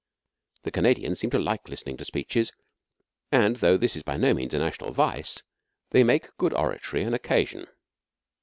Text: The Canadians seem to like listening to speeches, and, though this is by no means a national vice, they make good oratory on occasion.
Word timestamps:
The 0.63 0.71
Canadians 0.71 1.19
seem 1.19 1.29
to 1.29 1.37
like 1.37 1.69
listening 1.69 1.95
to 1.97 2.05
speeches, 2.05 2.51
and, 3.31 3.57
though 3.57 3.77
this 3.77 3.95
is 3.95 4.01
by 4.01 4.17
no 4.17 4.33
means 4.33 4.51
a 4.55 4.57
national 4.57 4.93
vice, 4.93 5.43
they 5.91 6.03
make 6.03 6.35
good 6.37 6.55
oratory 6.55 7.05
on 7.05 7.13
occasion. 7.13 7.67